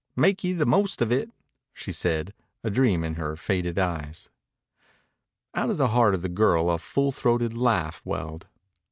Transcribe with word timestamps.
Make 0.15 0.43
ye 0.43 0.53
the 0.53 0.65
most 0.65 0.99
of 1.03 1.11
it," 1.11 1.29
she 1.75 1.93
said, 1.93 2.33
a 2.63 2.71
dream 2.71 3.03
in 3.03 3.13
her 3.21 3.35
faded 3.35 3.77
eyes. 3.77 4.31
Out 5.53 5.69
of 5.69 5.77
the 5.77 5.89
heart 5.89 6.15
of 6.15 6.23
the 6.23 6.27
girl 6.27 6.71
a 6.71 6.79
full 6.79 7.11
throated 7.11 7.53
laugh 7.53 8.01
welled. 8.03 8.47